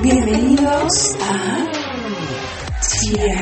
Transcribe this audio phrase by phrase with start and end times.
[0.00, 1.66] Bienvenidos a
[3.16, 3.38] Radio.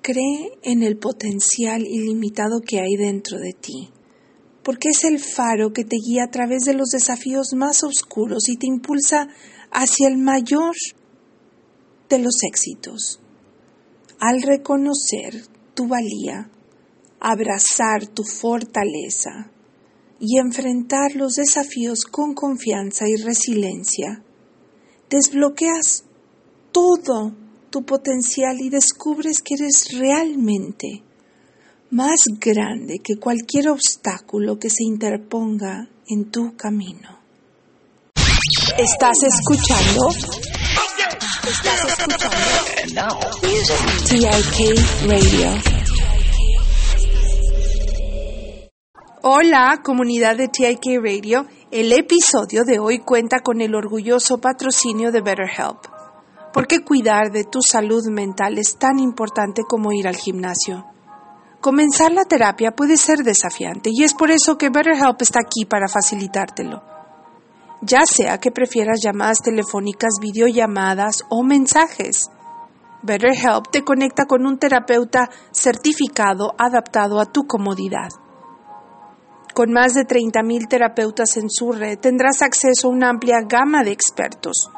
[0.00, 3.90] Cree en el potencial ilimitado que hay dentro de ti,
[4.62, 8.56] porque es el faro que te guía a través de los desafíos más oscuros y
[8.56, 9.26] te impulsa
[9.72, 10.76] hacia el mayor
[12.08, 13.20] de los éxitos.
[14.20, 16.48] Al reconocer tu valía,
[17.18, 19.50] abrazar tu fortaleza
[20.20, 24.22] y enfrentar los desafíos con confianza y resiliencia,
[25.08, 26.04] desbloqueas
[26.72, 27.34] todo
[27.70, 31.02] tu potencial y descubres que eres realmente
[31.90, 37.18] más grande que cualquier obstáculo que se interponga en tu camino.
[38.78, 40.08] ¿Estás escuchando?
[41.48, 43.20] ¿Estás escuchando?
[44.08, 45.89] TIK Radio.
[49.32, 51.46] Hola, comunidad de TIK Radio.
[51.70, 55.86] El episodio de hoy cuenta con el orgulloso patrocinio de BetterHelp.
[56.52, 60.84] ¿Por qué cuidar de tu salud mental es tan importante como ir al gimnasio?
[61.60, 65.86] Comenzar la terapia puede ser desafiante y es por eso que BetterHelp está aquí para
[65.86, 66.82] facilitártelo.
[67.82, 72.30] Ya sea que prefieras llamadas telefónicas, videollamadas o mensajes.
[73.02, 78.08] BetterHelp te conecta con un terapeuta certificado adaptado a tu comodidad.
[79.60, 83.90] Con más de 30.000 terapeutas en su red tendrás acceso a una amplia gama de
[83.90, 84.70] expertos,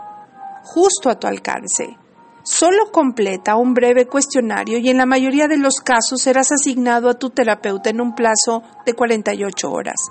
[0.64, 1.96] justo a tu alcance.
[2.42, 7.14] Solo completa un breve cuestionario y en la mayoría de los casos serás asignado a
[7.14, 10.10] tu terapeuta en un plazo de 48 horas.